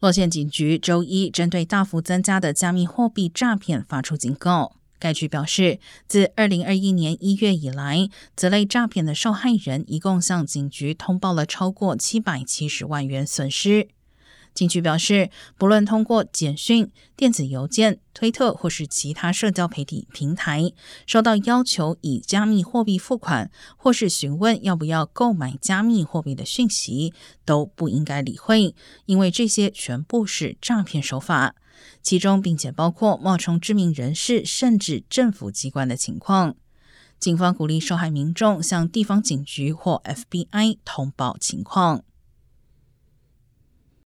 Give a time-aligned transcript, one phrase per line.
[0.00, 4.76] 洛县警局周一针对大幅增加的加密货币诈骗发出警告。
[5.00, 13.88] 该局表示，自二零二一年一月以来，此类诈骗的受害人一共向警局通报了超过七百七十万元损失。
[14.58, 20.72] 警局表示，不论通过简讯、电子邮件、推特或是其他社交媒体平台，
[21.06, 27.14] 收到要求以加密货币付款，或是询问要不要购买加密货币的讯息，
[27.44, 28.74] 都不应该理会，
[29.06, 31.54] 因为这些全部是诈骗手法。
[32.02, 36.56] 其中，并且包括冒充知名人士甚至政府机关的情况。
[37.20, 42.02] 警方鼓励受害民众向地方警局或 FBI 通报情况。